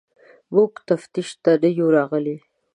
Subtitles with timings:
[0.53, 2.37] موږ تفتیش ته نه یو راغلي.